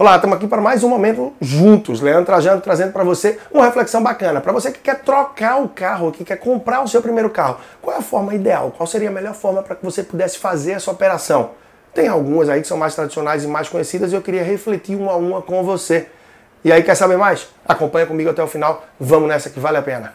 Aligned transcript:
Olá, 0.00 0.14
estamos 0.14 0.36
aqui 0.36 0.46
para 0.46 0.62
mais 0.62 0.84
um 0.84 0.88
momento 0.88 1.32
juntos. 1.40 2.00
Leandro 2.00 2.24
Trajano 2.24 2.60
trazendo 2.60 2.92
para 2.92 3.02
você 3.02 3.36
uma 3.50 3.64
reflexão 3.64 4.00
bacana. 4.00 4.40
Para 4.40 4.52
você 4.52 4.70
que 4.70 4.78
quer 4.78 5.00
trocar 5.00 5.60
o 5.60 5.68
carro, 5.68 6.12
que 6.12 6.24
quer 6.24 6.36
comprar 6.36 6.84
o 6.84 6.86
seu 6.86 7.02
primeiro 7.02 7.28
carro, 7.30 7.56
qual 7.82 7.96
é 7.96 7.98
a 7.98 8.02
forma 8.02 8.32
ideal? 8.32 8.72
Qual 8.76 8.86
seria 8.86 9.08
a 9.08 9.12
melhor 9.12 9.34
forma 9.34 9.60
para 9.60 9.74
que 9.74 9.84
você 9.84 10.04
pudesse 10.04 10.38
fazer 10.38 10.70
essa 10.70 10.88
operação? 10.88 11.50
Tem 11.92 12.06
algumas 12.06 12.48
aí 12.48 12.60
que 12.60 12.68
são 12.68 12.78
mais 12.78 12.94
tradicionais 12.94 13.42
e 13.42 13.48
mais 13.48 13.68
conhecidas 13.68 14.12
e 14.12 14.14
eu 14.14 14.22
queria 14.22 14.44
refletir 14.44 14.94
uma 14.94 15.14
a 15.14 15.16
uma 15.16 15.42
com 15.42 15.64
você. 15.64 16.06
E 16.62 16.70
aí, 16.70 16.84
quer 16.84 16.94
saber 16.94 17.16
mais? 17.16 17.48
Acompanha 17.66 18.06
comigo 18.06 18.30
até 18.30 18.40
o 18.40 18.46
final. 18.46 18.84
Vamos 19.00 19.28
nessa 19.28 19.50
que 19.50 19.58
vale 19.58 19.78
a 19.78 19.82
pena. 19.82 20.14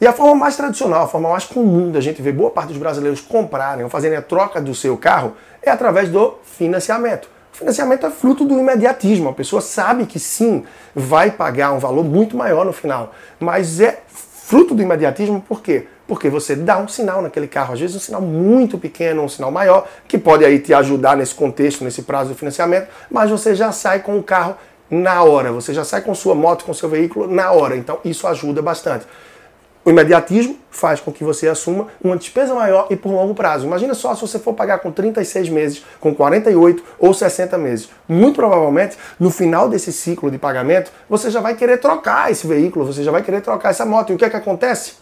E 0.00 0.06
a 0.06 0.12
forma 0.14 0.34
mais 0.34 0.56
tradicional, 0.56 1.04
a 1.04 1.06
forma 1.06 1.28
mais 1.28 1.44
comum 1.44 1.90
da 1.90 2.00
gente 2.00 2.22
ver 2.22 2.32
boa 2.32 2.50
parte 2.50 2.68
dos 2.68 2.78
brasileiros 2.78 3.20
comprarem 3.20 3.84
ou 3.84 3.90
fazerem 3.90 4.16
a 4.16 4.22
troca 4.22 4.58
do 4.58 4.74
seu 4.74 4.96
carro 4.96 5.34
é 5.62 5.70
através 5.70 6.08
do 6.08 6.38
financiamento. 6.42 7.28
O 7.52 7.56
financiamento 7.56 8.06
é 8.06 8.10
fruto 8.10 8.46
do 8.46 8.58
imediatismo. 8.58 9.28
A 9.28 9.34
pessoa 9.34 9.60
sabe 9.60 10.06
que 10.06 10.18
sim, 10.18 10.64
vai 10.94 11.30
pagar 11.30 11.72
um 11.72 11.78
valor 11.78 12.02
muito 12.02 12.34
maior 12.34 12.64
no 12.64 12.72
final, 12.72 13.12
mas 13.38 13.78
é 13.78 14.00
fruto 14.08 14.74
do 14.74 14.80
imediatismo 14.80 15.44
por 15.46 15.60
quê? 15.60 15.86
Porque 16.08 16.30
você 16.30 16.56
dá 16.56 16.78
um 16.78 16.88
sinal 16.88 17.20
naquele 17.20 17.46
carro, 17.46 17.74
às 17.74 17.80
vezes 17.80 17.94
um 17.94 18.00
sinal 18.00 18.22
muito 18.22 18.78
pequeno, 18.78 19.22
um 19.22 19.28
sinal 19.28 19.50
maior, 19.50 19.86
que 20.08 20.16
pode 20.16 20.46
aí 20.46 20.58
te 20.58 20.72
ajudar 20.72 21.14
nesse 21.14 21.34
contexto, 21.34 21.84
nesse 21.84 22.02
prazo 22.02 22.30
do 22.30 22.34
financiamento, 22.34 22.88
mas 23.10 23.30
você 23.30 23.54
já 23.54 23.70
sai 23.70 24.00
com 24.00 24.18
o 24.18 24.22
carro 24.22 24.56
na 24.90 25.22
hora, 25.22 25.52
você 25.52 25.74
já 25.74 25.84
sai 25.84 26.00
com 26.00 26.14
sua 26.14 26.34
moto, 26.34 26.64
com 26.64 26.72
seu 26.72 26.88
veículo 26.88 27.30
na 27.30 27.52
hora. 27.52 27.76
Então 27.76 27.98
isso 28.02 28.26
ajuda 28.26 28.62
bastante. 28.62 29.06
O 29.82 29.88
imediatismo 29.88 30.58
faz 30.70 31.00
com 31.00 31.10
que 31.10 31.24
você 31.24 31.48
assuma 31.48 31.88
uma 32.04 32.16
despesa 32.16 32.54
maior 32.54 32.86
e 32.90 32.96
por 32.96 33.10
longo 33.10 33.34
prazo. 33.34 33.66
Imagina 33.66 33.94
só 33.94 34.14
se 34.14 34.20
você 34.20 34.38
for 34.38 34.52
pagar 34.52 34.80
com 34.80 34.92
36 34.92 35.48
meses, 35.48 35.84
com 35.98 36.14
48 36.14 36.84
ou 36.98 37.14
60 37.14 37.56
meses. 37.56 37.88
Muito 38.06 38.36
provavelmente, 38.36 38.98
no 39.18 39.30
final 39.30 39.70
desse 39.70 39.90
ciclo 39.90 40.30
de 40.30 40.36
pagamento, 40.36 40.92
você 41.08 41.30
já 41.30 41.40
vai 41.40 41.54
querer 41.54 41.78
trocar 41.78 42.30
esse 42.30 42.46
veículo, 42.46 42.84
você 42.84 43.02
já 43.02 43.10
vai 43.10 43.22
querer 43.22 43.40
trocar 43.40 43.70
essa 43.70 43.86
moto. 43.86 44.10
E 44.10 44.14
o 44.14 44.18
que 44.18 44.24
é 44.24 44.30
que 44.30 44.36
acontece? 44.36 44.99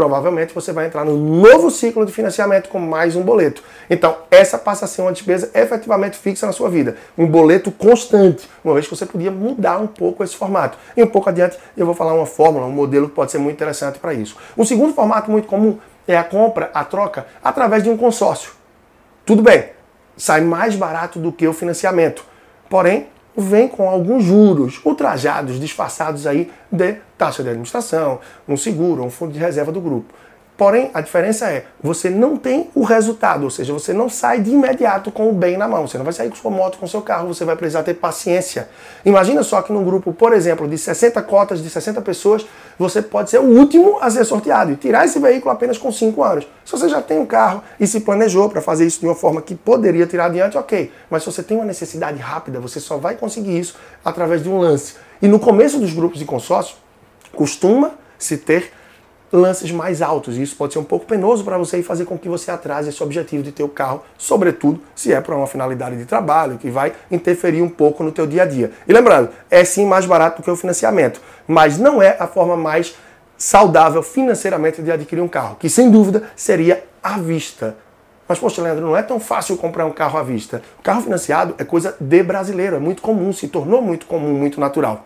Provavelmente 0.00 0.54
você 0.54 0.72
vai 0.72 0.86
entrar 0.86 1.04
no 1.04 1.14
novo 1.14 1.70
ciclo 1.70 2.06
de 2.06 2.12
financiamento 2.12 2.70
com 2.70 2.78
mais 2.78 3.16
um 3.16 3.22
boleto. 3.22 3.62
Então, 3.90 4.16
essa 4.30 4.56
passa 4.56 4.86
a 4.86 4.88
ser 4.88 5.02
uma 5.02 5.12
despesa 5.12 5.50
efetivamente 5.52 6.16
fixa 6.16 6.46
na 6.46 6.52
sua 6.52 6.70
vida. 6.70 6.96
Um 7.18 7.26
boleto 7.26 7.70
constante, 7.70 8.48
uma 8.64 8.72
vez 8.72 8.86
que 8.88 8.96
você 8.96 9.04
podia 9.04 9.30
mudar 9.30 9.76
um 9.76 9.86
pouco 9.86 10.24
esse 10.24 10.34
formato. 10.34 10.78
E 10.96 11.02
um 11.02 11.06
pouco 11.06 11.28
adiante 11.28 11.58
eu 11.76 11.84
vou 11.84 11.94
falar 11.94 12.14
uma 12.14 12.24
fórmula, 12.24 12.64
um 12.64 12.72
modelo 12.72 13.10
que 13.10 13.14
pode 13.14 13.30
ser 13.30 13.36
muito 13.36 13.56
interessante 13.56 13.98
para 13.98 14.14
isso. 14.14 14.38
Um 14.56 14.64
segundo 14.64 14.94
formato 14.94 15.30
muito 15.30 15.46
comum 15.46 15.76
é 16.08 16.16
a 16.16 16.24
compra, 16.24 16.70
a 16.72 16.82
troca, 16.82 17.26
através 17.44 17.82
de 17.82 17.90
um 17.90 17.96
consórcio. 17.98 18.52
Tudo 19.26 19.42
bem, 19.42 19.66
sai 20.16 20.40
mais 20.40 20.74
barato 20.76 21.18
do 21.18 21.30
que 21.30 21.46
o 21.46 21.52
financiamento. 21.52 22.24
Porém, 22.70 23.08
vem 23.36 23.68
com 23.68 23.88
alguns 23.88 24.24
juros 24.24 24.80
ultrajados, 24.84 25.60
disfarçados 25.60 26.26
aí 26.26 26.50
de 26.70 26.96
taxa 27.16 27.42
de 27.42 27.48
administração, 27.48 28.20
um 28.48 28.56
seguro, 28.56 29.02
um 29.02 29.10
fundo 29.10 29.32
de 29.32 29.38
reserva 29.38 29.70
do 29.70 29.80
grupo. 29.80 30.12
Porém, 30.60 30.90
a 30.92 31.00
diferença 31.00 31.50
é, 31.50 31.64
você 31.82 32.10
não 32.10 32.36
tem 32.36 32.68
o 32.74 32.84
resultado, 32.84 33.44
ou 33.44 33.50
seja, 33.50 33.72
você 33.72 33.94
não 33.94 34.10
sai 34.10 34.42
de 34.42 34.50
imediato 34.50 35.10
com 35.10 35.30
o 35.30 35.32
bem 35.32 35.56
na 35.56 35.66
mão. 35.66 35.88
Você 35.88 35.96
não 35.96 36.04
vai 36.04 36.12
sair 36.12 36.28
com 36.28 36.36
sua 36.36 36.50
moto, 36.50 36.76
com 36.76 36.86
seu 36.86 37.00
carro, 37.00 37.28
você 37.28 37.46
vai 37.46 37.56
precisar 37.56 37.82
ter 37.82 37.94
paciência. 37.94 38.68
Imagina 39.02 39.42
só 39.42 39.62
que 39.62 39.72
num 39.72 39.82
grupo, 39.82 40.12
por 40.12 40.34
exemplo, 40.34 40.68
de 40.68 40.76
60 40.76 41.22
cotas, 41.22 41.62
de 41.62 41.70
60 41.70 42.02
pessoas, 42.02 42.44
você 42.78 43.00
pode 43.00 43.30
ser 43.30 43.38
o 43.38 43.44
último 43.44 44.00
a 44.02 44.10
ser 44.10 44.22
sorteado 44.26 44.70
e 44.70 44.76
tirar 44.76 45.06
esse 45.06 45.18
veículo 45.18 45.50
apenas 45.50 45.78
com 45.78 45.90
5 45.90 46.22
anos. 46.22 46.46
Se 46.62 46.72
você 46.72 46.90
já 46.90 47.00
tem 47.00 47.18
um 47.18 47.24
carro 47.24 47.64
e 47.80 47.86
se 47.86 48.00
planejou 48.00 48.50
para 48.50 48.60
fazer 48.60 48.84
isso 48.84 49.00
de 49.00 49.06
uma 49.06 49.14
forma 49.14 49.40
que 49.40 49.54
poderia 49.54 50.06
tirar 50.06 50.26
adiante, 50.26 50.58
ok. 50.58 50.92
Mas 51.08 51.22
se 51.22 51.32
você 51.32 51.42
tem 51.42 51.56
uma 51.56 51.64
necessidade 51.64 52.18
rápida, 52.18 52.60
você 52.60 52.78
só 52.80 52.98
vai 52.98 53.14
conseguir 53.14 53.58
isso 53.58 53.76
através 54.04 54.42
de 54.42 54.50
um 54.50 54.58
lance. 54.58 54.96
E 55.22 55.26
no 55.26 55.40
começo 55.40 55.78
dos 55.78 55.94
grupos 55.94 56.18
de 56.18 56.26
consórcio, 56.26 56.76
costuma 57.34 57.92
se 58.18 58.36
ter 58.36 58.74
lances 59.32 59.70
mais 59.70 60.02
altos. 60.02 60.36
E 60.36 60.42
isso 60.42 60.56
pode 60.56 60.72
ser 60.72 60.78
um 60.78 60.84
pouco 60.84 61.06
penoso 61.06 61.44
para 61.44 61.56
você 61.56 61.78
e 61.78 61.82
fazer 61.82 62.04
com 62.04 62.18
que 62.18 62.28
você 62.28 62.50
atrase 62.50 62.88
esse 62.88 63.02
objetivo 63.02 63.42
de 63.42 63.52
ter 63.52 63.62
o 63.62 63.68
carro, 63.68 64.02
sobretudo 64.18 64.80
se 64.94 65.12
é 65.12 65.20
para 65.20 65.36
uma 65.36 65.46
finalidade 65.46 65.96
de 65.96 66.04
trabalho, 66.04 66.58
que 66.58 66.70
vai 66.70 66.92
interferir 67.10 67.62
um 67.62 67.68
pouco 67.68 68.02
no 68.02 68.12
teu 68.12 68.26
dia 68.26 68.42
a 68.42 68.46
dia. 68.46 68.72
E 68.86 68.92
lembrando, 68.92 69.30
é 69.50 69.64
sim 69.64 69.86
mais 69.86 70.06
barato 70.06 70.40
do 70.40 70.44
que 70.44 70.50
o 70.50 70.56
financiamento, 70.56 71.20
mas 71.46 71.78
não 71.78 72.02
é 72.02 72.16
a 72.18 72.26
forma 72.26 72.56
mais 72.56 72.94
saudável 73.36 74.02
financeiramente 74.02 74.82
de 74.82 74.92
adquirir 74.92 75.22
um 75.22 75.28
carro, 75.28 75.56
que 75.58 75.70
sem 75.70 75.90
dúvida 75.90 76.24
seria 76.36 76.84
à 77.02 77.18
vista. 77.18 77.76
Mas, 78.28 78.38
poxa, 78.38 78.62
Leandro, 78.62 78.86
não 78.86 78.96
é 78.96 79.02
tão 79.02 79.18
fácil 79.18 79.56
comprar 79.56 79.84
um 79.86 79.90
carro 79.90 80.16
à 80.16 80.22
vista. 80.22 80.62
O 80.78 80.82
carro 80.82 81.02
financiado 81.02 81.54
é 81.58 81.64
coisa 81.64 81.96
de 81.98 82.22
brasileiro, 82.22 82.76
é 82.76 82.78
muito 82.78 83.02
comum, 83.02 83.32
se 83.32 83.48
tornou 83.48 83.82
muito 83.82 84.06
comum, 84.06 84.34
muito 84.34 84.60
natural. 84.60 85.04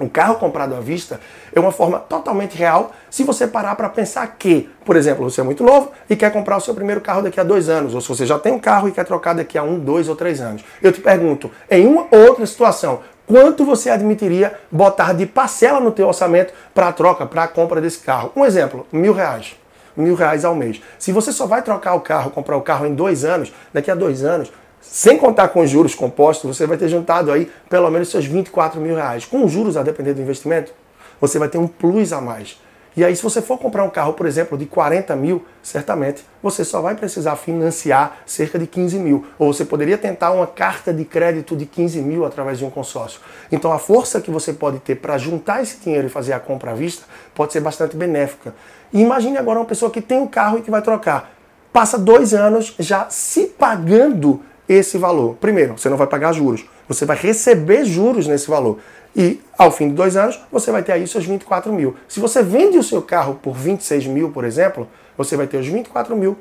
Um 0.00 0.08
carro 0.08 0.36
comprado 0.36 0.74
à 0.74 0.80
vista 0.80 1.20
é 1.54 1.60
uma 1.60 1.70
forma 1.70 2.00
totalmente 2.00 2.56
real 2.56 2.92
se 3.08 3.22
você 3.22 3.46
parar 3.46 3.76
para 3.76 3.88
pensar 3.88 4.26
que, 4.38 4.68
por 4.84 4.96
exemplo, 4.96 5.28
você 5.28 5.40
é 5.40 5.44
muito 5.44 5.62
novo 5.62 5.92
e 6.10 6.16
quer 6.16 6.32
comprar 6.32 6.56
o 6.56 6.60
seu 6.60 6.74
primeiro 6.74 7.00
carro 7.00 7.22
daqui 7.22 7.38
a 7.38 7.44
dois 7.44 7.68
anos, 7.68 7.94
ou 7.94 8.00
se 8.00 8.08
você 8.08 8.26
já 8.26 8.38
tem 8.38 8.52
um 8.52 8.58
carro 8.58 8.88
e 8.88 8.92
quer 8.92 9.04
trocar 9.04 9.34
daqui 9.34 9.56
a 9.56 9.62
um, 9.62 9.78
dois 9.78 10.08
ou 10.08 10.16
três 10.16 10.40
anos. 10.40 10.64
Eu 10.82 10.90
te 10.90 11.00
pergunto, 11.00 11.50
em 11.70 11.86
uma 11.86 12.06
outra 12.10 12.44
situação, 12.44 13.00
quanto 13.24 13.64
você 13.64 13.88
admitiria 13.88 14.58
botar 14.70 15.12
de 15.12 15.26
parcela 15.26 15.78
no 15.78 15.92
teu 15.92 16.08
orçamento 16.08 16.52
para 16.74 16.88
a 16.88 16.92
troca, 16.92 17.24
para 17.24 17.44
a 17.44 17.48
compra 17.48 17.80
desse 17.80 17.98
carro? 17.98 18.32
Um 18.34 18.44
exemplo, 18.44 18.86
mil 18.90 19.12
reais. 19.12 19.56
Mil 19.96 20.16
reais 20.16 20.44
ao 20.44 20.56
mês. 20.56 20.82
Se 20.98 21.12
você 21.12 21.30
só 21.30 21.46
vai 21.46 21.62
trocar 21.62 21.94
o 21.94 22.00
carro, 22.00 22.32
comprar 22.32 22.56
o 22.56 22.62
carro 22.62 22.84
em 22.84 22.94
dois 22.94 23.24
anos, 23.24 23.54
daqui 23.72 23.92
a 23.92 23.94
dois 23.94 24.24
anos, 24.24 24.50
sem 24.86 25.18
contar 25.18 25.48
com 25.48 25.66
juros 25.66 25.94
compostos, 25.94 26.56
você 26.56 26.66
vai 26.66 26.76
ter 26.76 26.88
juntado 26.88 27.32
aí 27.32 27.50
pelo 27.68 27.90
menos 27.90 28.08
seus 28.08 28.24
24 28.26 28.80
mil 28.80 28.94
reais. 28.94 29.24
Com 29.24 29.48
juros, 29.48 29.76
a 29.76 29.82
depender 29.82 30.14
do 30.14 30.22
investimento, 30.22 30.72
você 31.20 31.38
vai 31.38 31.48
ter 31.48 31.58
um 31.58 31.66
plus 31.66 32.12
a 32.12 32.20
mais. 32.20 32.58
E 32.96 33.04
aí, 33.04 33.16
se 33.16 33.22
você 33.24 33.42
for 33.42 33.58
comprar 33.58 33.82
um 33.82 33.90
carro, 33.90 34.12
por 34.12 34.24
exemplo, 34.24 34.56
de 34.56 34.66
40 34.66 35.16
mil, 35.16 35.44
certamente 35.60 36.24
você 36.40 36.64
só 36.64 36.80
vai 36.80 36.94
precisar 36.94 37.34
financiar 37.34 38.18
cerca 38.24 38.56
de 38.56 38.68
15 38.68 38.98
mil. 39.00 39.26
Ou 39.36 39.52
você 39.52 39.64
poderia 39.64 39.98
tentar 39.98 40.30
uma 40.30 40.46
carta 40.46 40.92
de 40.92 41.04
crédito 41.04 41.56
de 41.56 41.66
15 41.66 42.00
mil 42.00 42.24
através 42.24 42.58
de 42.58 42.64
um 42.64 42.70
consórcio. 42.70 43.20
Então, 43.50 43.72
a 43.72 43.80
força 43.80 44.20
que 44.20 44.30
você 44.30 44.52
pode 44.52 44.78
ter 44.78 44.94
para 44.94 45.18
juntar 45.18 45.60
esse 45.60 45.80
dinheiro 45.80 46.06
e 46.06 46.10
fazer 46.10 46.34
a 46.34 46.38
compra 46.38 46.70
à 46.70 46.74
vista 46.74 47.04
pode 47.34 47.52
ser 47.52 47.60
bastante 47.60 47.96
benéfica. 47.96 48.54
E 48.92 49.00
imagine 49.00 49.36
agora 49.38 49.58
uma 49.58 49.66
pessoa 49.66 49.90
que 49.90 50.00
tem 50.00 50.20
um 50.20 50.28
carro 50.28 50.58
e 50.58 50.62
que 50.62 50.70
vai 50.70 50.80
trocar. 50.80 51.32
Passa 51.72 51.98
dois 51.98 52.32
anos 52.32 52.76
já 52.78 53.10
se 53.10 53.46
pagando 53.46 54.40
esse 54.68 54.98
valor. 54.98 55.36
Primeiro, 55.40 55.78
você 55.78 55.88
não 55.88 55.96
vai 55.96 56.06
pagar 56.06 56.32
juros, 56.32 56.64
você 56.88 57.04
vai 57.04 57.16
receber 57.16 57.84
juros 57.84 58.26
nesse 58.26 58.48
valor. 58.48 58.78
E 59.16 59.40
ao 59.56 59.70
fim 59.70 59.88
de 59.88 59.94
dois 59.94 60.16
anos, 60.16 60.40
você 60.50 60.72
vai 60.72 60.82
ter 60.82 60.92
aí 60.92 61.06
seus 61.06 61.24
24 61.24 61.72
mil. 61.72 61.94
Se 62.08 62.18
você 62.18 62.42
vende 62.42 62.78
o 62.78 62.82
seu 62.82 63.00
carro 63.00 63.38
por 63.40 63.54
26 63.54 64.06
mil, 64.06 64.30
por 64.30 64.44
exemplo, 64.44 64.88
você 65.16 65.36
vai 65.36 65.46
ter 65.46 65.58
os 65.58 65.66
24 65.66 66.16
mil, 66.16 66.36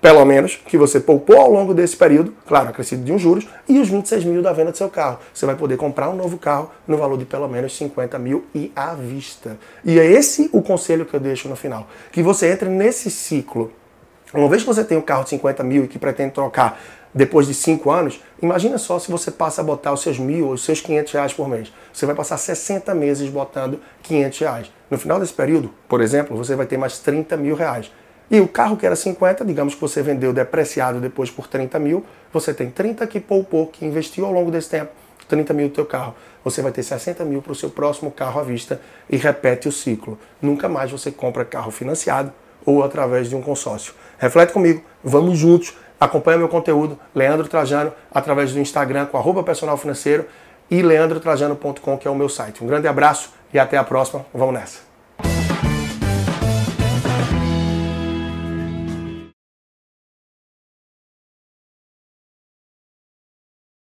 pelo 0.00 0.24
menos, 0.24 0.54
que 0.54 0.78
você 0.78 1.00
poupou 1.00 1.38
ao 1.38 1.50
longo 1.50 1.74
desse 1.74 1.96
período, 1.96 2.32
claro, 2.46 2.68
acrescido 2.68 3.02
de 3.02 3.12
um 3.12 3.18
juros, 3.18 3.48
e 3.68 3.80
os 3.80 3.88
26 3.88 4.24
mil 4.24 4.42
da 4.42 4.52
venda 4.52 4.70
do 4.70 4.76
seu 4.76 4.88
carro. 4.88 5.18
Você 5.34 5.44
vai 5.44 5.56
poder 5.56 5.76
comprar 5.76 6.08
um 6.08 6.14
novo 6.14 6.38
carro 6.38 6.70
no 6.86 6.96
valor 6.96 7.18
de 7.18 7.24
pelo 7.24 7.48
menos 7.48 7.76
50 7.76 8.18
mil 8.18 8.44
e 8.54 8.70
à 8.76 8.94
vista. 8.94 9.58
E 9.84 9.98
é 9.98 10.06
esse 10.06 10.50
o 10.52 10.62
conselho 10.62 11.04
que 11.04 11.14
eu 11.14 11.20
deixo 11.20 11.48
no 11.48 11.56
final. 11.56 11.88
Que 12.12 12.22
você 12.22 12.48
entre 12.52 12.68
nesse 12.68 13.10
ciclo. 13.10 13.72
Uma 14.32 14.48
vez 14.48 14.62
que 14.62 14.68
você 14.68 14.84
tem 14.84 14.98
um 14.98 15.02
carro 15.02 15.24
de 15.24 15.30
50 15.30 15.64
mil 15.64 15.84
e 15.84 15.88
que 15.88 15.98
pretende 15.98 16.32
trocar 16.32 16.78
depois 17.14 17.46
de 17.46 17.54
cinco 17.54 17.90
anos, 17.90 18.20
imagina 18.42 18.76
só 18.76 18.98
se 18.98 19.10
você 19.10 19.30
passa 19.30 19.62
a 19.62 19.64
botar 19.64 19.92
os 19.92 20.02
seus 20.02 20.18
mil 20.18 20.48
ou 20.48 20.52
os 20.52 20.62
seus 20.62 20.82
500 20.82 21.12
reais 21.14 21.32
por 21.32 21.48
mês. 21.48 21.72
Você 21.90 22.04
vai 22.04 22.14
passar 22.14 22.36
60 22.36 22.94
meses 22.94 23.30
botando 23.30 23.80
500 24.02 24.38
reais. 24.38 24.72
No 24.90 24.98
final 24.98 25.18
desse 25.18 25.32
período, 25.32 25.72
por 25.88 26.02
exemplo, 26.02 26.36
você 26.36 26.54
vai 26.54 26.66
ter 26.66 26.76
mais 26.76 26.98
30 26.98 27.38
mil 27.38 27.56
reais. 27.56 27.90
E 28.30 28.38
o 28.38 28.46
carro 28.46 28.76
que 28.76 28.84
era 28.84 28.94
50, 28.94 29.42
digamos 29.46 29.74
que 29.74 29.80
você 29.80 30.02
vendeu 30.02 30.34
depreciado 30.34 31.00
depois 31.00 31.30
por 31.30 31.46
30 31.46 31.78
mil, 31.78 32.04
você 32.30 32.52
tem 32.52 32.70
30 32.70 33.06
que 33.06 33.18
poupou, 33.18 33.66
que 33.68 33.86
investiu 33.86 34.26
ao 34.26 34.32
longo 34.32 34.50
desse 34.50 34.68
tempo, 34.68 34.90
30 35.26 35.54
mil 35.54 35.68
do 35.68 35.74
teu 35.74 35.86
carro. 35.86 36.14
Você 36.44 36.60
vai 36.60 36.70
ter 36.70 36.82
60 36.82 37.24
mil 37.24 37.40
para 37.40 37.52
o 37.52 37.54
seu 37.54 37.70
próximo 37.70 38.10
carro 38.10 38.38
à 38.38 38.44
vista 38.44 38.78
e 39.08 39.16
repete 39.16 39.66
o 39.66 39.72
ciclo. 39.72 40.18
Nunca 40.42 40.68
mais 40.68 40.90
você 40.90 41.10
compra 41.10 41.46
carro 41.46 41.70
financiado 41.70 42.30
ou 42.68 42.84
através 42.84 43.28
de 43.28 43.36
um 43.36 43.42
consórcio. 43.42 43.94
Reflete 44.18 44.52
comigo, 44.52 44.82
vamos 45.02 45.38
juntos 45.38 45.74
Acompanhe 46.00 46.38
meu 46.38 46.48
conteúdo, 46.48 46.98
Leandro 47.14 47.48
Trajano, 47.48 47.92
através 48.10 48.52
do 48.52 48.60
Instagram 48.60 49.06
com 49.06 49.16
arroba 49.16 49.42
personal 49.42 49.76
financeiro 49.76 50.26
e 50.70 50.80
leandrotrajano.com, 50.80 51.98
que 51.98 52.06
é 52.06 52.10
o 52.10 52.14
meu 52.14 52.28
site. 52.28 52.62
Um 52.62 52.66
grande 52.66 52.86
abraço 52.86 53.32
e 53.52 53.58
até 53.58 53.76
a 53.76 53.82
próxima. 53.82 54.24
Vamos 54.32 54.54
nessa. 54.54 54.87